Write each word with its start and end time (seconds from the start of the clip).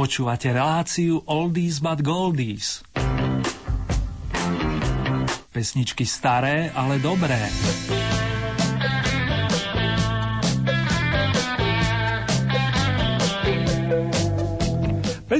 Počúvate 0.00 0.48
reláciu 0.48 1.20
Oldies 1.28 1.76
but 1.76 2.00
Goldies. 2.00 2.80
Pesničky 5.52 6.08
staré, 6.08 6.72
ale 6.72 6.96
dobré. 7.04 7.36
50. 15.28 15.36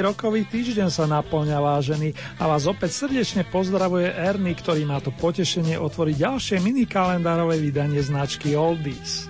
rokový 0.00 0.48
týždeň 0.48 0.88
sa 0.88 1.04
naplňa 1.04 1.60
vážený 1.60 2.40
a 2.40 2.48
vás 2.48 2.64
opäť 2.64 3.04
srdečne 3.04 3.44
pozdravuje 3.44 4.08
Ernie, 4.08 4.56
ktorý 4.56 4.88
má 4.88 5.04
to 5.04 5.12
potešenie 5.12 5.76
otvoriť 5.76 6.16
ďalšie 6.16 6.56
mini 6.64 6.88
kalendárové 6.88 7.60
vydanie 7.60 8.00
značky 8.00 8.56
Oldies. 8.56 9.28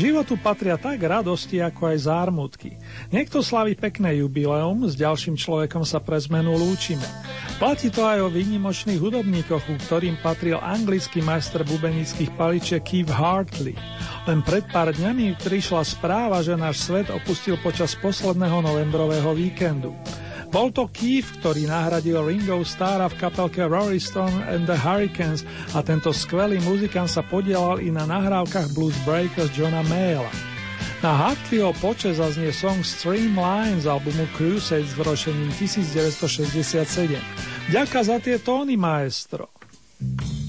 Životu 0.00 0.40
patria 0.40 0.80
tak 0.80 0.96
radosti, 1.04 1.60
ako 1.60 1.92
aj 1.92 2.08
zármutky. 2.08 2.80
Niekto 3.12 3.44
slaví 3.44 3.76
pekné 3.76 4.24
jubileum, 4.24 4.88
s 4.88 4.96
ďalším 4.96 5.36
človekom 5.36 5.84
sa 5.84 6.00
pre 6.00 6.16
zmenu 6.16 6.56
lúčime. 6.56 7.04
Platí 7.60 7.92
to 7.92 8.08
aj 8.08 8.24
o 8.24 8.32
výnimočných 8.32 8.96
hudobníkoch, 8.96 9.60
u 9.68 9.76
ktorým 9.84 10.16
patril 10.24 10.56
anglický 10.56 11.20
majster 11.20 11.60
bubenických 11.68 12.32
paličiek 12.32 12.80
Keith 12.80 13.12
Hartley. 13.12 13.76
Len 14.24 14.40
pred 14.40 14.64
pár 14.72 14.96
dňami 14.96 15.36
prišla 15.36 15.84
správa, 15.84 16.40
že 16.40 16.56
náš 16.56 16.88
svet 16.88 17.12
opustil 17.12 17.60
počas 17.60 17.92
posledného 18.00 18.64
novembrového 18.64 19.36
víkendu. 19.36 19.92
Bol 20.50 20.74
to 20.74 20.90
Keith, 20.90 21.30
ktorý 21.38 21.70
nahradil 21.70 22.26
Ringo 22.26 22.58
Starra 22.66 23.06
v 23.06 23.22
kapelke 23.22 23.62
Rory 23.62 24.02
Stone 24.02 24.42
and 24.50 24.66
the 24.66 24.74
Hurricanes 24.74 25.46
a 25.72 25.80
tento 25.86 26.10
skvelý 26.10 26.58
muzikant 26.66 27.06
sa 27.06 27.22
podielal 27.22 27.78
i 27.78 27.94
na 27.94 28.02
nahrávkach 28.02 28.74
Blues 28.74 28.98
Breakers 29.06 29.54
Johna 29.54 29.86
Mayla. 29.86 30.30
Na 31.06 31.14
Hartleyho 31.14 31.70
poče 31.78 32.18
zaznie 32.18 32.50
song 32.50 32.82
Streamline 32.82 33.78
z 33.78 33.86
albumu 33.86 34.26
Crusade 34.34 34.90
s 34.90 34.98
vročením 34.98 35.54
1967. 35.54 37.14
Ďaká 37.70 38.02
za 38.02 38.18
tie 38.18 38.42
tóny, 38.42 38.74
maestro. 38.74 39.48
she 40.00 40.39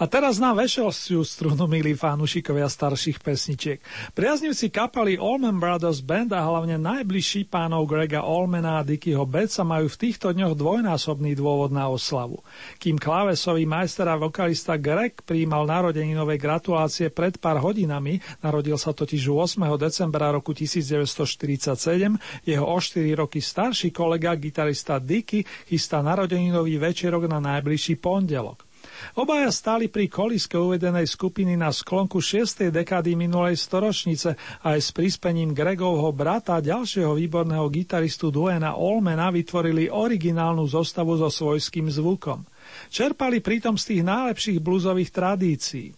A 0.00 0.08
teraz 0.08 0.40
na 0.40 0.56
vešelstiu 0.56 1.20
strunu 1.20 1.68
milí 1.68 1.92
fanúšikovia 1.92 2.72
starších 2.72 3.20
pesničiek. 3.20 3.84
Priaznivci 4.16 4.72
kapely 4.72 5.20
Allman 5.20 5.60
Brothers 5.60 6.00
Band 6.00 6.32
a 6.32 6.40
hlavne 6.40 6.80
najbližší 6.80 7.44
pánov 7.44 7.84
Grega 7.84 8.24
Allmana 8.24 8.80
a 8.80 8.86
Dickyho 8.86 9.28
Betsa 9.28 9.60
majú 9.60 9.92
v 9.92 10.00
týchto 10.00 10.32
dňoch 10.32 10.56
dvojnásobný 10.56 11.36
dôvod 11.36 11.68
na 11.76 11.92
oslavu. 11.92 12.40
Kým 12.80 12.96
klávesový 12.96 13.68
majster 13.68 14.08
a 14.08 14.16
vokalista 14.16 14.80
Greg 14.80 15.20
príjmal 15.20 15.68
narodeninové 15.68 16.40
gratulácie 16.40 17.12
pred 17.12 17.36
pár 17.36 17.60
hodinami, 17.60 18.24
narodil 18.40 18.80
sa 18.80 18.96
totiž 18.96 19.28
8. 19.28 19.60
decembra 19.76 20.32
roku 20.32 20.56
1947, 20.56 22.48
jeho 22.48 22.64
o 22.64 22.78
4 22.80 23.04
roky 23.20 23.44
starší 23.44 23.92
kolega, 23.92 24.32
gitarista 24.32 24.96
Dicky, 24.96 25.44
chystá 25.68 26.00
narodeninový 26.00 26.80
večerok 26.80 27.28
na 27.28 27.36
najbližší 27.36 28.00
pondelok. 28.00 28.69
Obaja 29.16 29.50
stáli 29.50 29.90
pri 29.90 30.06
koliske 30.06 30.54
uvedenej 30.54 31.08
skupiny 31.08 31.56
na 31.58 31.74
sklonku 31.74 32.20
6. 32.22 32.70
dekády 32.70 33.16
minulej 33.16 33.58
storočnice 33.58 34.36
a 34.62 34.76
aj 34.76 34.80
s 34.80 34.90
prispením 34.94 35.56
Gregovho 35.56 36.12
brata 36.12 36.60
ďalšieho 36.60 37.16
výborného 37.16 37.66
gitaristu 37.72 38.28
Duena 38.28 38.76
Olmena 38.76 39.32
vytvorili 39.32 39.90
originálnu 39.90 40.68
zostavu 40.68 41.18
so 41.18 41.28
svojským 41.32 41.88
zvukom. 41.88 42.44
Čerpali 42.90 43.42
pritom 43.42 43.74
z 43.74 43.84
tých 43.94 44.02
najlepších 44.06 44.58
blúzových 44.62 45.10
tradícií. 45.10 45.90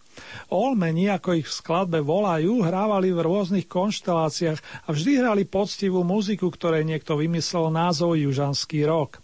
Olmeni, 0.52 1.08
ako 1.08 1.40
ich 1.40 1.48
v 1.48 1.56
skladbe 1.56 2.04
volajú, 2.04 2.60
hrávali 2.60 3.12
v 3.12 3.24
rôznych 3.24 3.66
konšteláciách 3.68 4.60
a 4.84 4.88
vždy 4.92 5.12
hrali 5.20 5.42
poctivú 5.48 6.04
muziku, 6.04 6.52
ktorej 6.52 6.84
niekto 6.84 7.16
vymyslel 7.16 7.72
názov 7.72 8.20
Južanský 8.20 8.84
rok. 8.84 9.20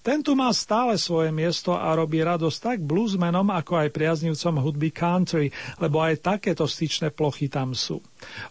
Ten 0.00 0.22
tu 0.24 0.34
má 0.34 0.50
stále 0.50 0.98
svoje 0.98 1.30
miesto 1.30 1.74
a 1.74 1.94
robí 1.94 2.22
radosť 2.22 2.58
tak 2.58 2.78
bluesmenom, 2.82 3.48
ako 3.52 3.86
aj 3.86 3.94
priaznivcom 3.94 4.54
hudby 4.62 4.90
country, 4.90 5.46
lebo 5.78 6.02
aj 6.02 6.22
takéto 6.22 6.66
styčné 6.66 7.14
plochy 7.14 7.46
tam 7.46 7.76
sú. 7.76 8.02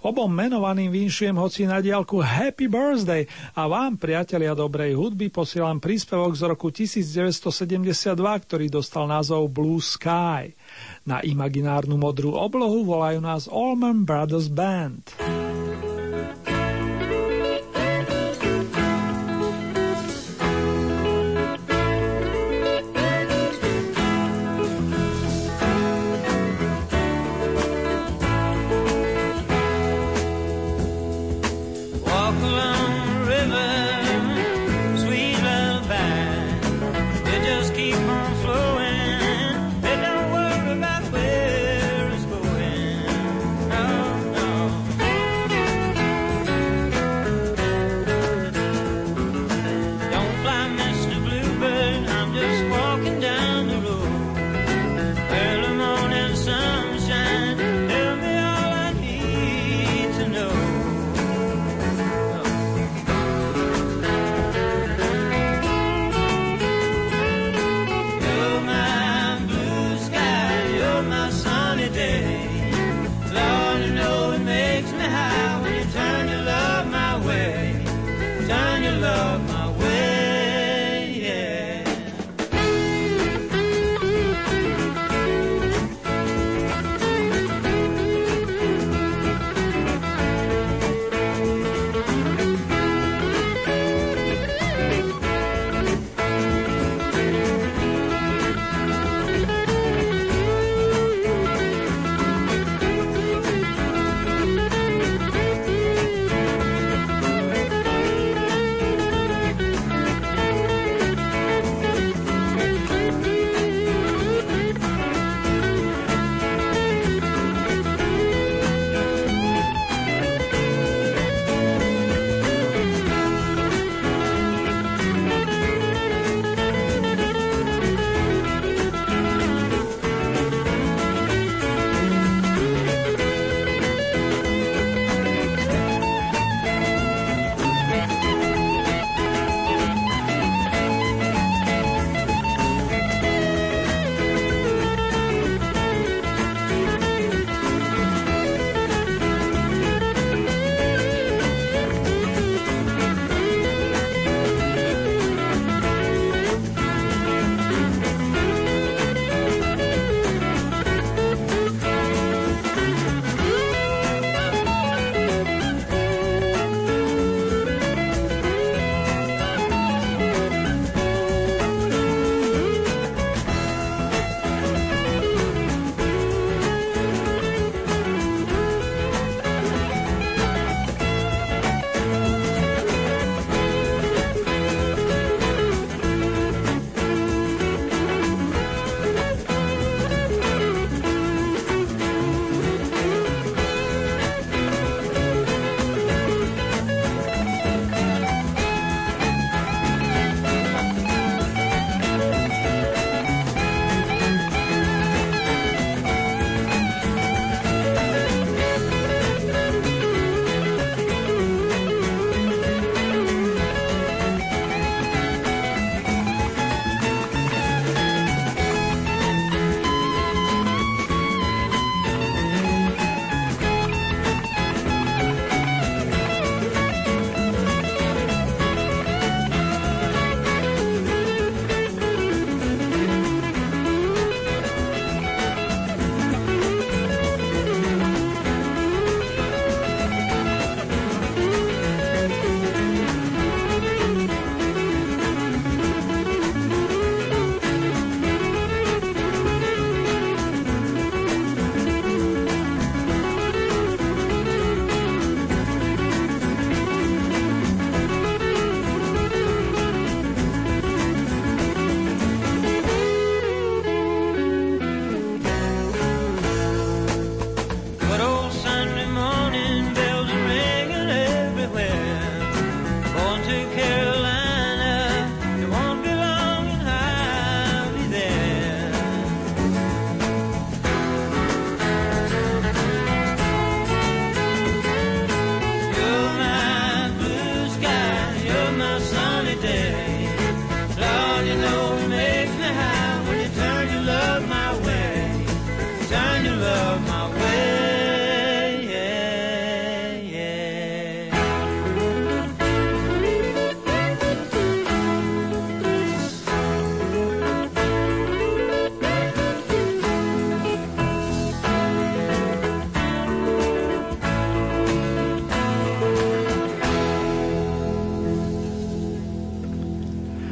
Obom 0.03 0.27
menovaným 0.27 0.91
vinšujem 0.91 1.35
hoci 1.35 1.63
na 1.63 1.79
diálku 1.79 2.19
Happy 2.19 2.67
Birthday 2.67 3.23
a 3.55 3.67
vám, 3.67 3.95
priatelia 3.95 4.51
dobrej 4.51 4.95
hudby, 4.95 5.31
posielam 5.31 5.79
príspevok 5.79 6.35
z 6.35 6.43
roku 6.47 6.67
1972, 6.69 8.15
ktorý 8.17 8.65
dostal 8.67 9.07
názov 9.07 9.47
Blue 9.51 9.79
Sky. 9.79 10.51
Na 11.07 11.23
imaginárnu 11.23 11.95
modrú 11.95 12.35
oblohu 12.35 12.83
volajú 12.85 13.19
nás 13.23 13.47
Allman 13.47 14.03
Brothers 14.05 14.51
Band. 14.51 15.40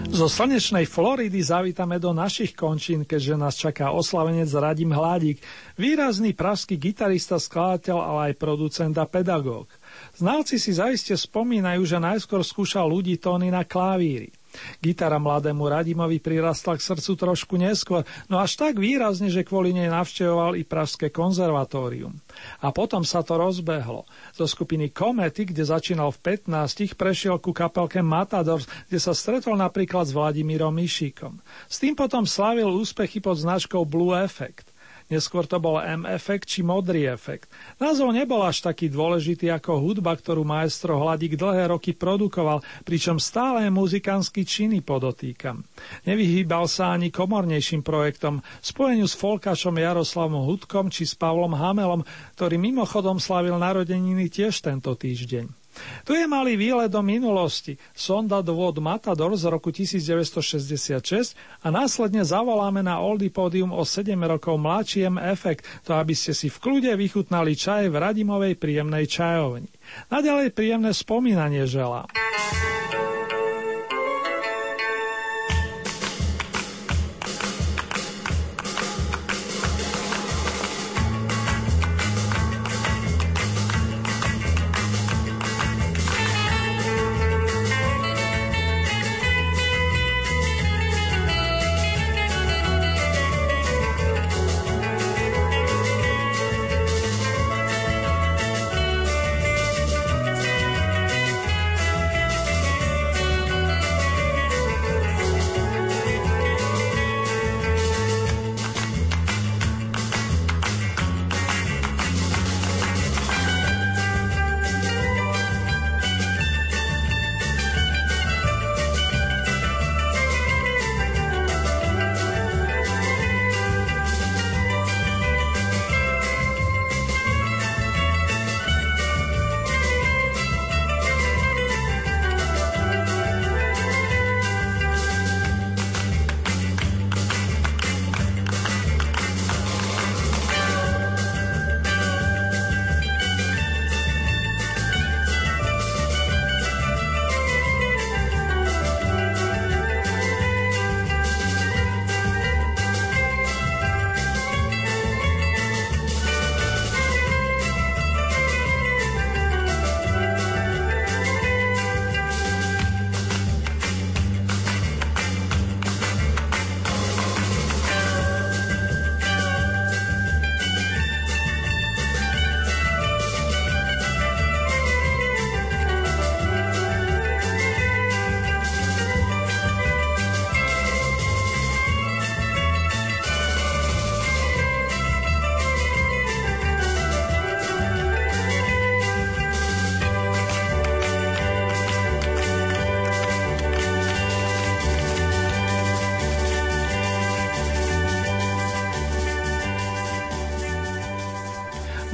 Zo 0.09 0.25
slnečnej 0.25 0.89
Floridy 0.89 1.37
zavítame 1.37 2.01
do 2.01 2.09
našich 2.17 2.57
končín, 2.57 3.05
keďže 3.05 3.35
nás 3.37 3.53
čaká 3.53 3.93
oslavenec 3.93 4.49
Radim 4.49 4.89
Hládik, 4.89 5.37
výrazný 5.77 6.33
pražský 6.33 6.81
gitarista, 6.81 7.37
skladateľ, 7.37 7.97
ale 8.01 8.19
aj 8.33 8.41
producent 8.41 8.97
a 8.97 9.05
pedagóg. 9.05 9.69
Znalci 10.17 10.57
si 10.57 10.73
zaiste 10.73 11.13
spomínajú, 11.13 11.85
že 11.85 12.01
najskôr 12.01 12.41
skúšal 12.41 12.89
ľudí 12.89 13.21
tóny 13.21 13.53
na 13.53 13.61
klavíri. 13.61 14.33
Gitara 14.79 15.19
mladému 15.19 15.65
Radimovi 15.67 16.17
prirastla 16.21 16.77
k 16.77 16.85
srdcu 16.85 17.11
trošku 17.15 17.55
neskôr, 17.59 18.07
no 18.31 18.41
až 18.41 18.55
tak 18.57 18.77
výrazne, 18.77 19.27
že 19.29 19.45
kvôli 19.45 19.75
nej 19.75 19.91
navštevoval 19.91 20.57
i 20.57 20.63
Pražské 20.63 21.11
konzervatórium. 21.13 22.15
A 22.63 22.71
potom 22.71 23.03
sa 23.03 23.25
to 23.25 23.35
rozbehlo. 23.35 24.07
Zo 24.33 24.45
skupiny 24.47 24.93
Komety, 24.93 25.49
kde 25.49 25.65
začínal 25.65 26.13
v 26.15 26.39
15, 26.39 26.95
prešiel 26.95 27.37
ku 27.41 27.51
kapelke 27.51 27.99
Matadors, 28.05 28.69
kde 28.87 28.99
sa 29.01 29.11
stretol 29.11 29.57
napríklad 29.57 30.07
s 30.07 30.15
Vladimírom 30.15 30.73
Mišíkom. 30.73 31.41
S 31.67 31.81
tým 31.81 31.97
potom 31.97 32.23
slavil 32.23 32.69
úspechy 32.69 33.19
pod 33.19 33.37
značkou 33.41 33.83
Blue 33.83 34.13
Effect. 34.13 34.68
Neskôr 35.09 35.49
to 35.49 35.57
bol 35.57 35.81
M-efekt 35.81 36.45
či 36.45 36.61
modrý 36.61 37.09
efekt. 37.09 37.49
Názov 37.81 38.13
nebol 38.13 38.45
až 38.45 38.61
taký 38.61 38.93
dôležitý 38.93 39.49
ako 39.49 39.81
hudba, 39.81 40.13
ktorú 40.13 40.45
maestro 40.45 41.01
Hladík 41.01 41.33
dlhé 41.33 41.73
roky 41.73 41.97
produkoval, 41.97 42.61
pričom 42.85 43.17
stále 43.17 43.65
muzikánsky 43.73 44.45
činy 44.45 44.85
podotýkam. 44.85 45.65
Nevyhýbal 46.05 46.69
sa 46.69 46.93
ani 46.93 47.09
komornejším 47.09 47.81
projektom, 47.81 48.45
spojeniu 48.61 49.09
s 49.09 49.17
folkačom 49.17 49.81
Jaroslavom 49.81 50.45
Hudkom 50.45 50.93
či 50.93 51.09
s 51.09 51.17
Pavlom 51.17 51.57
Hamelom, 51.57 52.05
ktorý 52.37 52.61
mimochodom 52.61 53.17
slavil 53.17 53.57
narodeniny 53.57 54.29
tiež 54.29 54.61
tento 54.61 54.93
týždeň. 54.93 55.58
Tu 56.03 56.17
je 56.17 56.25
malý 56.25 56.55
výlet 56.57 56.89
do 56.89 57.03
minulosti, 57.03 57.77
sonda 57.93 58.39
do 58.39 58.55
vod 58.55 58.79
Matador 58.81 59.35
z 59.37 59.45
roku 59.51 59.69
1966 59.69 61.35
a 61.63 61.67
následne 61.69 62.25
zavoláme 62.25 62.81
na 62.81 62.97
Oldy 62.99 63.29
Podium 63.29 63.75
o 63.75 63.83
7 63.83 64.15
rokov 64.25 64.57
mladšiem 64.57 65.21
efekt, 65.21 65.67
to 65.85 65.93
aby 65.93 66.15
ste 66.15 66.33
si 66.33 66.47
v 66.47 66.57
kľude 66.57 66.91
vychutnali 66.95 67.53
čaj 67.53 67.91
v 67.91 67.95
Radimovej 67.99 68.53
príjemnej 68.57 69.05
čajovni. 69.05 69.69
Naďalej 70.09 70.55
príjemné 70.55 70.91
spomínanie 70.95 71.65
želám. 71.65 72.09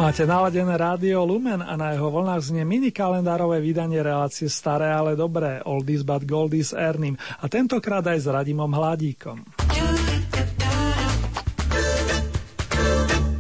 Máte 0.06 0.22
naladené 0.22 0.78
rádio 0.78 1.26
Lumen 1.26 1.66
a 1.66 1.74
na 1.74 1.90
jeho 1.90 2.14
vlnách 2.14 2.54
znie 2.54 2.62
mini 2.62 2.94
kalendárové 2.94 3.58
vydanie 3.58 4.06
relácie 4.06 4.46
Staré, 4.46 4.94
ale 4.94 5.18
dobré, 5.18 5.66
Oldies 5.66 6.06
but 6.06 6.30
Goldies 6.30 6.78
Ernim 6.78 7.18
a 7.18 7.50
tentokrát 7.50 8.06
aj 8.06 8.22
s 8.22 8.28
Radimom 8.30 8.70
Hladíkom. 8.70 9.42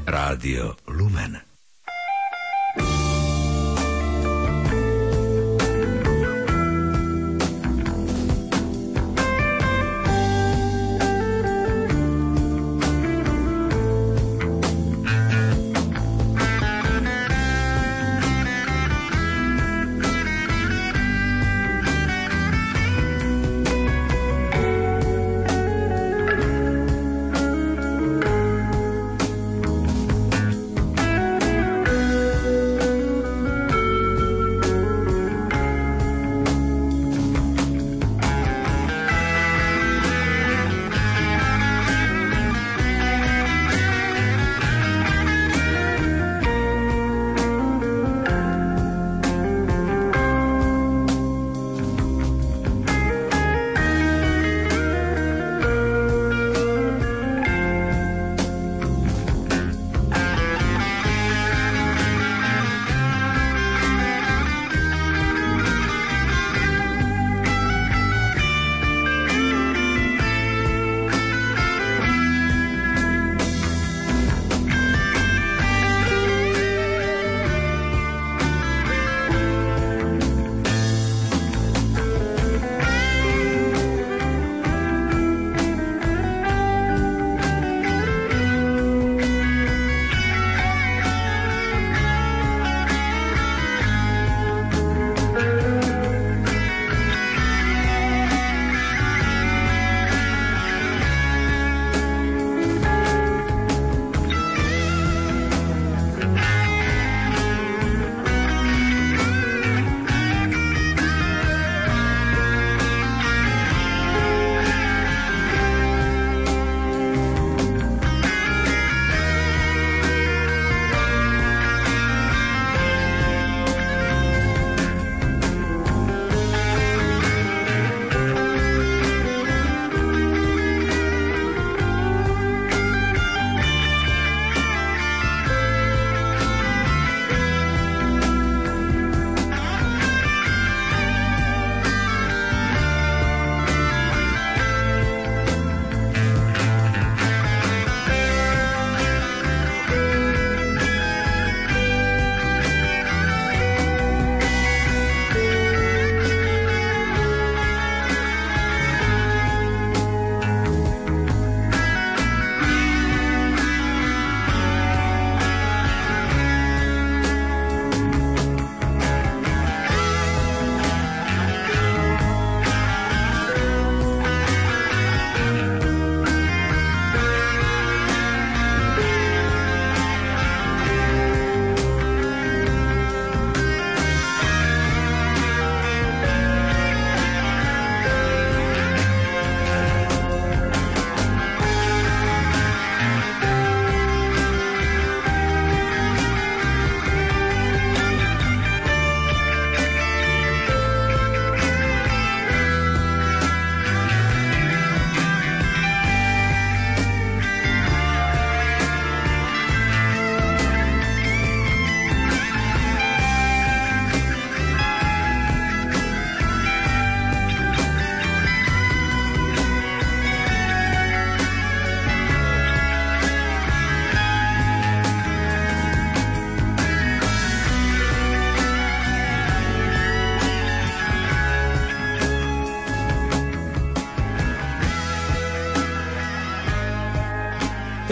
Rádio 0.10 0.74
Lumen 0.90 1.55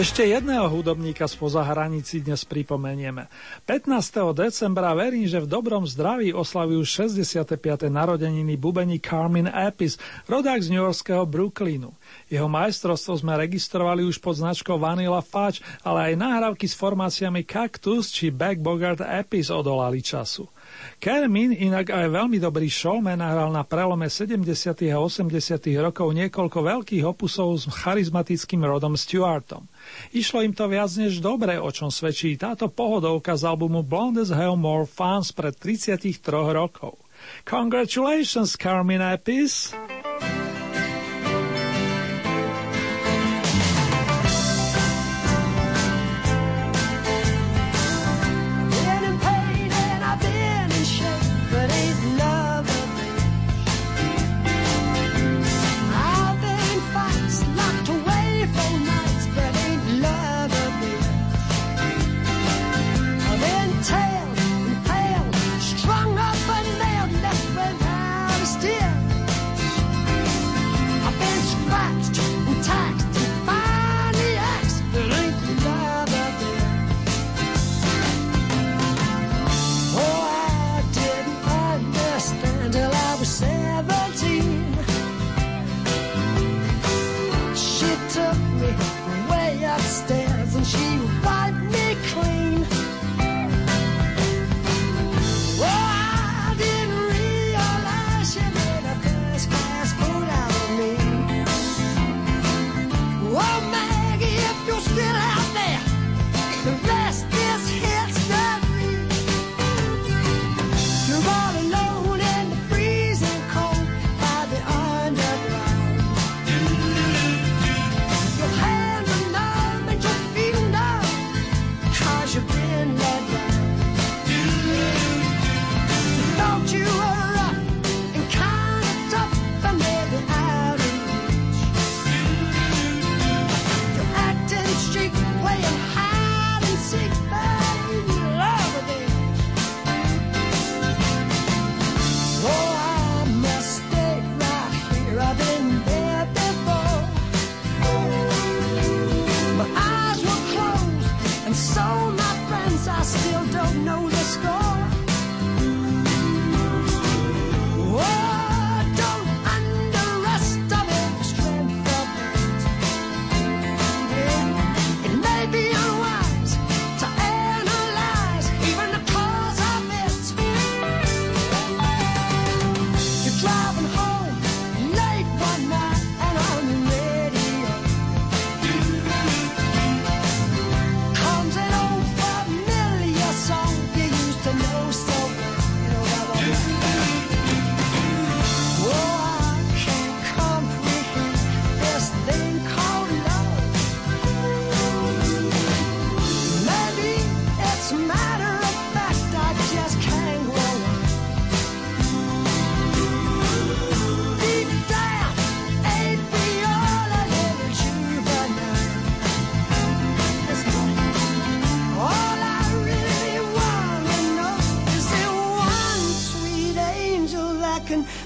Ešte 0.03 0.27
jedného 0.27 0.67
hudobníka 0.67 1.23
spoza 1.31 1.63
hranici 1.63 2.19
dnes 2.19 2.43
pripomenieme. 2.43 3.31
15. 3.63 4.35
decembra 4.35 4.91
verím, 4.91 5.23
že 5.23 5.39
v 5.39 5.47
dobrom 5.47 5.87
zdraví 5.87 6.35
oslavujú 6.35 6.83
65. 6.83 7.55
narodeniny 7.87 8.59
bubení 8.59 8.99
Carmen 8.99 9.47
Apis, 9.47 9.95
rodák 10.27 10.59
z 10.59 10.75
newyorského 10.75 11.23
Brooklynu. 11.23 11.95
Jeho 12.27 12.51
majstrovstvo 12.51 13.15
sme 13.15 13.39
registrovali 13.47 14.03
už 14.03 14.19
pod 14.19 14.43
značkou 14.43 14.75
Vanilla 14.75 15.23
Fudge, 15.23 15.63
ale 15.87 16.11
aj 16.11 16.19
nahrávky 16.19 16.67
s 16.67 16.75
formáciami 16.75 17.47
Cactus 17.47 18.11
či 18.11 18.27
Back 18.27 18.59
Bogart 18.59 18.99
Apis 18.99 19.47
odolali 19.47 20.03
času. 20.03 20.51
Kermin, 20.99 21.51
inak 21.51 21.91
aj 21.91 22.07
veľmi 22.11 22.39
dobrý 22.39 22.71
showman, 22.71 23.19
nahral 23.19 23.51
na 23.51 23.63
prelome 23.67 24.07
70. 24.07 24.43
a 24.91 24.97
80. 24.99 25.31
rokov 25.79 26.07
niekoľko 26.15 26.59
veľkých 26.63 27.03
opusov 27.03 27.59
s 27.59 27.67
charizmatickým 27.67 28.63
rodom 28.63 28.95
Stewartom. 28.95 29.67
Išlo 30.15 30.43
im 30.43 30.53
to 30.55 30.67
viac 30.67 30.91
než 30.95 31.19
dobre, 31.19 31.59
o 31.59 31.69
čom 31.71 31.91
svedčí 31.91 32.35
táto 32.35 32.67
pohodovka 32.71 33.35
z 33.35 33.49
albumu 33.49 33.83
Blonde 33.83 34.23
as 34.23 34.31
Hell 34.31 34.59
More 34.59 34.87
Fans 34.87 35.31
pred 35.31 35.55
33 35.55 36.19
rokov. 36.53 36.99
Congratulations, 37.47 38.59
Carmine 38.59 39.15
Apis! 39.15 39.71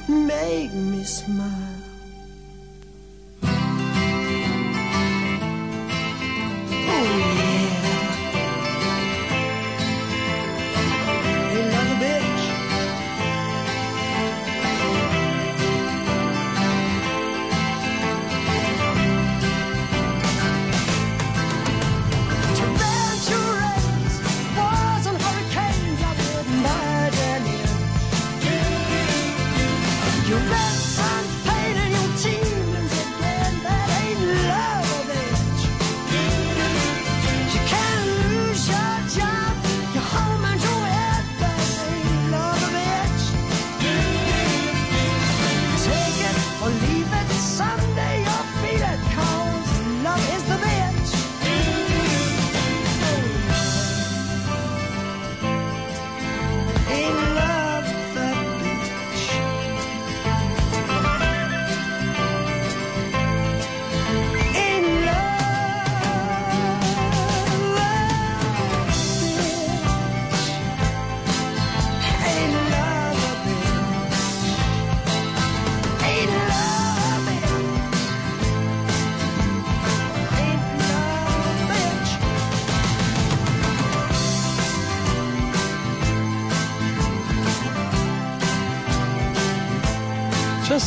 Make 0.07 0.73
me 0.73 1.03
smile. 1.03 1.76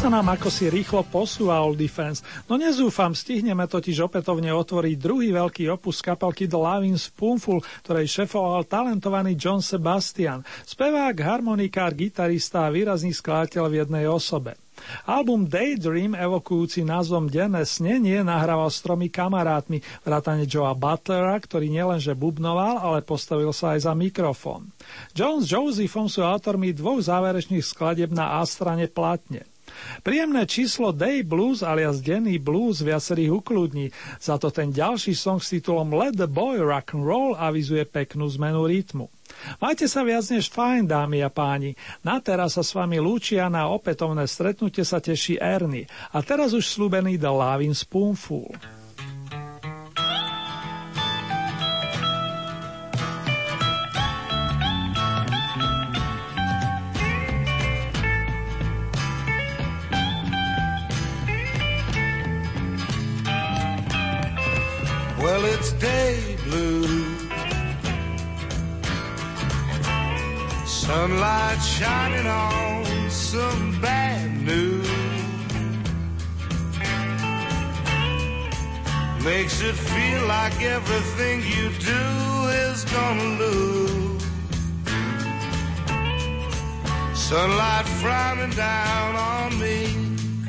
Sa 0.00 0.08
nám 0.08 0.32
ako 0.32 0.48
si 0.48 0.72
rýchlo 0.72 1.04
posúva 1.12 1.60
All 1.60 1.76
Defense, 1.76 2.24
no 2.48 2.56
nezúfam, 2.56 3.12
stihneme 3.12 3.68
totiž 3.68 4.08
opätovne 4.08 4.48
otvoriť 4.48 4.96
druhý 4.96 5.28
veľký 5.28 5.68
opus 5.68 6.00
kapelky 6.00 6.48
The 6.48 6.56
Loving 6.56 6.96
Spoonful, 6.96 7.60
ktorej 7.84 8.08
šefoval 8.08 8.64
talentovaný 8.64 9.36
John 9.36 9.60
Sebastian, 9.60 10.40
spevák, 10.64 11.12
harmonikár, 11.20 11.92
gitarista 11.92 12.64
a 12.64 12.72
výrazný 12.72 13.12
skladateľ 13.12 13.64
v 13.68 13.76
jednej 13.84 14.08
osobe. 14.08 14.56
Album 15.04 15.44
Daydream, 15.44 16.16
evokujúci 16.16 16.80
názvom 16.80 17.28
Denné 17.28 17.68
snenie, 17.68 18.24
nahrával 18.24 18.72
s 18.72 18.80
tromi 18.80 19.12
kamarátmi, 19.12 19.84
vrátane 20.00 20.48
Joea 20.48 20.72
Butlera, 20.72 21.36
ktorý 21.36 21.68
nielenže 21.68 22.16
bubnoval, 22.16 22.80
ale 22.80 23.04
postavil 23.04 23.52
sa 23.52 23.76
aj 23.76 23.84
za 23.84 23.92
mikrofón. 23.92 24.72
Jones 25.12 25.44
s 25.44 25.52
Josephom 25.52 26.08
sú 26.08 26.24
autormi 26.24 26.72
dvoch 26.72 27.04
záverečných 27.04 27.60
skladeb 27.60 28.16
na 28.16 28.40
A 28.40 28.48
strane 28.48 28.88
platne. 28.88 29.49
Príjemné 30.00 30.46
číslo 30.48 30.90
Day 30.90 31.20
Blues 31.22 31.60
alias 31.60 32.00
Denny 32.00 32.40
Blues 32.40 32.80
viacerých 32.80 33.44
ukludní, 33.44 33.92
za 34.18 34.40
to 34.40 34.48
ten 34.48 34.72
ďalší 34.72 35.12
song 35.12 35.38
s 35.38 35.52
titulom 35.52 35.92
Let 35.92 36.16
the 36.16 36.30
Boy 36.30 36.60
Rock 36.60 36.96
and 36.96 37.04
Roll 37.04 37.32
avizuje 37.36 37.84
peknú 37.84 38.28
zmenu 38.30 38.64
rytmu. 38.64 39.06
Majte 39.62 39.86
sa 39.86 40.04
viac 40.04 40.26
než 40.28 40.50
fajn, 40.50 40.90
dámy 40.90 41.22
a 41.24 41.30
páni. 41.30 41.78
Na 42.04 42.20
teraz 42.20 42.58
sa 42.58 42.62
s 42.66 42.74
vami 42.74 42.98
lúčia 42.98 43.48
na 43.48 43.70
opätovné 43.70 44.26
stretnutie 44.26 44.84
sa 44.84 44.98
teší 44.98 45.38
Ernie. 45.40 45.88
A 46.12 46.20
teraz 46.20 46.52
už 46.52 46.66
slúbený 46.66 47.16
The 47.16 47.30
Lavin 47.30 47.72
Spoonful. 47.72 48.79
Sunlight 70.90 71.62
shining 71.62 72.26
on 72.26 73.10
some 73.10 73.80
bad 73.80 74.28
news. 74.44 74.88
Makes 79.22 79.62
it 79.62 79.76
feel 79.76 80.26
like 80.26 80.60
everything 80.60 81.42
you 81.54 81.66
do 81.78 82.04
is 82.66 82.84
gonna 82.96 83.28
lose. 83.42 84.24
Sunlight 87.14 87.86
frowning 88.02 88.54
down 88.56 89.14
on 89.14 89.60
me, 89.60 89.94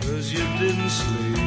cause 0.02 0.34
you 0.34 0.46
didn't 0.58 0.90
sleep. 0.90 1.42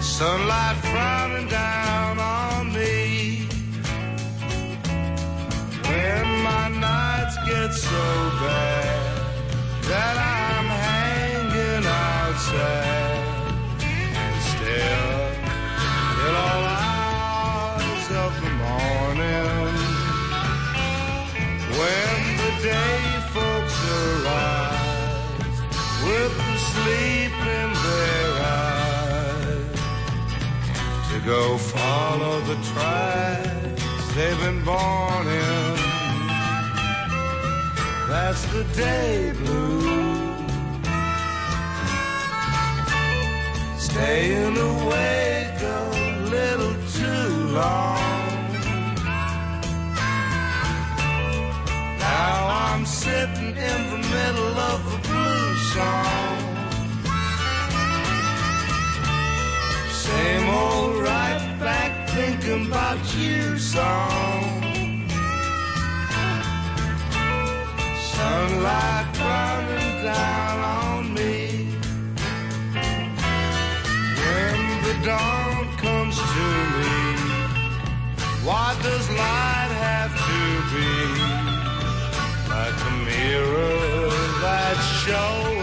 sunlight 0.00 0.76
frowning 0.90 1.48
down 1.48 2.18
on 2.18 2.37
nights 7.28 7.48
get 7.48 7.72
so 7.72 7.90
bad 8.40 9.20
that 9.82 10.16
I'm 10.16 10.66
hanging 10.66 11.84
outside 11.86 13.52
and 14.16 14.42
still 14.52 15.18
till 16.16 16.36
all 16.36 16.64
hours 16.80 18.06
of 18.24 18.32
the 18.42 18.50
morning. 18.64 19.74
When 21.78 22.18
the 22.42 22.52
day 22.62 23.00
folks 23.34 23.76
arise 24.00 25.58
with 26.04 26.32
the 26.36 26.56
sleep 26.70 27.36
in 27.58 27.70
their 27.86 28.30
eyes, 28.62 29.80
to 31.12 31.16
go 31.26 31.58
follow 31.58 32.40
the 32.40 32.56
tracks 32.72 34.14
they've 34.14 34.40
been 34.40 34.64
born 34.64 35.26
in. 35.26 35.87
That's 38.08 38.42
the 38.54 38.64
day 38.74 39.34
blues. 39.36 39.84
Staying 43.76 44.56
awake 44.56 45.60
a 45.60 46.24
little 46.30 46.74
too 46.96 47.30
long. 47.52 47.98
Now 51.98 52.48
I'm 52.48 52.86
sitting 52.86 53.54
in 53.70 53.80
the 53.92 54.00
middle 54.16 54.56
of 54.72 54.80
a 54.94 54.98
blues 55.06 55.60
song. 55.74 56.38
Same 59.90 60.48
old 60.48 60.96
right 61.02 61.56
back 61.60 62.08
thinking 62.08 62.68
about 62.68 62.98
you 63.18 63.58
song. 63.58 64.67
Sunlight 68.18 69.14
down 70.02 70.58
on 70.82 71.14
me. 71.14 71.36
When 74.20 74.58
the 74.86 74.94
dawn 75.06 75.64
comes 75.84 76.16
to 76.34 76.46
me, 76.78 76.98
why 78.46 78.68
does 78.82 79.06
light 79.22 79.72
have 79.86 80.12
to 80.30 80.40
be 80.74 80.92
like 82.54 82.78
a 82.90 82.94
mirror 83.06 84.10
that's 84.42 84.86
showing 85.04 85.57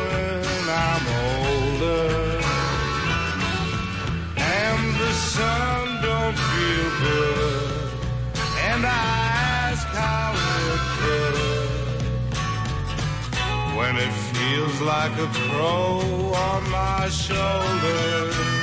it 13.97 14.11
feels 14.33 14.81
like 14.81 15.13
a 15.17 15.27
crow 15.27 16.33
on 16.33 16.69
my 16.69 17.09
shoulder. 17.09 18.55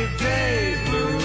The 0.00 0.08
day 0.18 0.80
blue. 0.86 1.20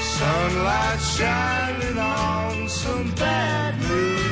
Sunlight 0.00 1.00
shining 1.00 1.98
on 1.98 2.68
some 2.68 3.10
bad 3.12 3.78
news. 3.78 4.28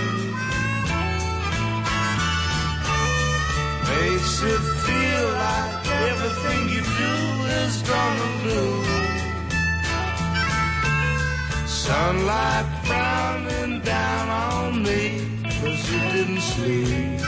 makes 3.88 4.42
it 4.42 4.64
feel 4.86 5.24
like 5.46 5.86
everything 6.10 6.62
you 6.74 6.82
do 7.04 7.16
is 7.62 7.74
gonna 7.82 8.30
lose. 8.46 9.22
Sunlight 11.70 12.75
frowning 12.86 13.80
down 13.80 14.28
on 14.28 14.82
me, 14.82 15.02
cause 15.60 15.92
you 15.92 16.00
didn't 16.16 16.40
sleep. 16.40 17.20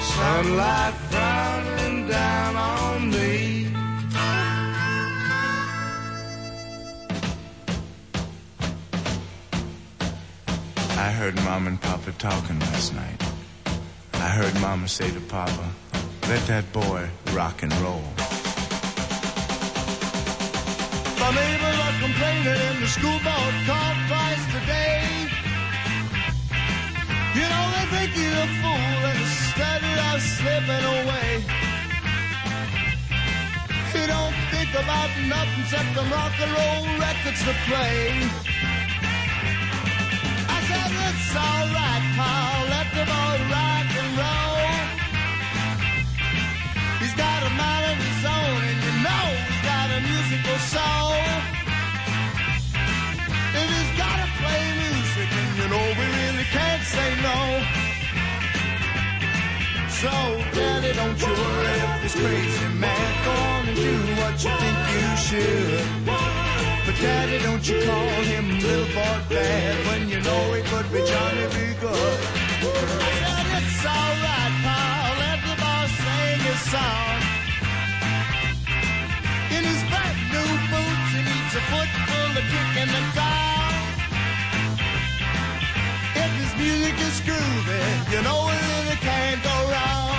Sunlight 0.00 0.94
frowning 1.10 2.08
down 2.08 2.56
on 2.56 3.10
me. 3.10 3.68
I 11.06 11.10
heard 11.10 11.34
Mom 11.44 11.66
and 11.66 11.80
Papa 11.80 12.12
talking 12.12 12.58
last 12.60 12.94
night. 12.94 13.22
I 14.14 14.28
heard 14.28 14.54
Mama 14.60 14.88
say 14.88 15.10
to 15.10 15.20
Papa, 15.20 15.72
let 16.28 16.46
that 16.46 16.72
boy 16.72 17.08
rock 17.32 17.62
and 17.62 17.72
roll. 17.84 18.04
My 21.18 21.30
neighbors 21.34 21.62
are 21.62 21.71
complaining 22.02 22.60
in 22.68 22.80
the 22.80 22.88
school 22.88 23.18
board 23.22 23.54
called 23.68 23.98
twice 24.10 24.44
today. 24.50 25.06
You 27.38 27.46
know 27.52 27.64
they 27.74 27.86
think 27.94 28.10
you're 28.18 28.42
a 28.42 28.50
fool 28.60 29.00
instead 29.14 29.82
of 30.10 30.16
slipping 30.34 30.84
away. 30.98 31.30
You 33.94 34.04
don't 34.14 34.36
think 34.50 34.70
about 34.82 35.10
nothing 35.30 35.62
except 35.62 35.90
the 35.94 36.04
rock 36.14 36.34
and 36.42 36.52
roll 36.58 36.82
records 37.06 37.40
to 37.46 37.54
play. 37.70 38.02
I 40.54 40.58
said 40.68 40.90
it's 41.06 41.30
alright, 41.46 42.04
pal, 42.18 42.58
let 42.74 42.88
the 42.98 43.04
boy 43.12 43.36
rock 43.54 43.88
and 44.02 44.10
roll. 44.22 44.58
He's 47.00 47.14
got 47.14 47.38
a 47.46 47.50
mind 47.62 47.84
of 47.92 47.98
his 48.06 48.22
own, 48.36 48.60
and 48.70 48.78
you 48.86 48.94
know 49.06 49.24
he's 49.46 49.62
got 49.70 49.86
a 49.96 50.00
musical 50.10 50.58
soul. 50.74 51.11
Say 56.92 57.10
no. 57.28 57.38
So, 60.00 60.12
Daddy, 60.56 60.92
don't 61.00 61.20
you 61.24 61.32
worry 61.42 61.76
if 61.86 61.94
this 62.02 62.14
crazy 62.20 62.68
man 62.84 63.10
go 63.26 63.34
on 63.52 63.62
and 63.70 63.78
do 63.88 63.94
what 64.20 64.34
you 64.44 64.52
think 64.62 64.78
you 64.94 65.06
should. 65.26 65.84
But 66.84 66.96
Daddy, 67.00 67.38
don't 67.46 67.64
you 67.68 67.78
call 67.88 68.18
him 68.32 68.44
little 68.66 68.90
boy 68.96 69.18
bad 69.32 69.74
when 69.86 70.02
you 70.12 70.20
know 70.26 70.42
he 70.56 70.60
could 70.70 70.88
be 70.92 71.00
Johnny 71.10 71.46
B. 71.54 71.56
Good. 71.82 72.18
I 73.06 73.14
said, 73.30 73.48
it's 73.58 73.84
alright, 73.94 74.54
pal, 74.64 75.10
let 75.22 75.38
the 75.48 75.54
boss 75.62 75.90
sing 76.02 76.40
his 76.48 76.60
song. 76.72 77.18
In 79.56 79.62
his 79.70 79.82
brand 79.90 80.18
new 80.34 80.50
boots, 80.70 81.10
he 81.14 81.20
needs 81.30 81.54
a 81.60 81.62
foot 81.70 81.90
full 82.06 82.32
of 82.40 82.44
kick 82.52 82.70
in 82.82 82.88
the 82.96 83.04
car. 83.16 83.41
Music 86.82 87.00
is 87.00 87.20
groovy, 87.20 88.12
you 88.12 88.22
know 88.22 88.48
it 88.48 88.60
really 88.72 88.96
can't 88.96 89.42
go 89.42 89.50
wrong. 89.70 90.10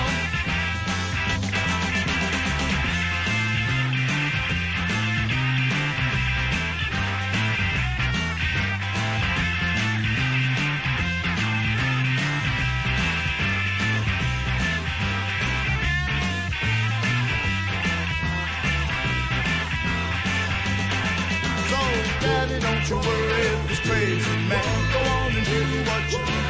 Daddy, 22.22 22.60
don't 22.60 22.90
you 22.90 22.96
worry 22.96 23.68
this 23.68 23.80
crazy 23.82 24.38
man 24.48 24.94
go 24.94 25.00
on 25.00 25.36
and 25.36 25.46
do 25.46 25.60
what 25.90 26.12
you 26.12 26.20
you 26.20 26.43